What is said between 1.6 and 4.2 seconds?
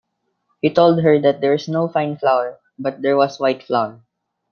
no fine flour, but there was white flour.